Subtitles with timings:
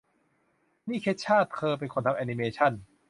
[0.89, 2.71] นี่เคชช่า เธอเป็นคนทำแอนิเมชั่น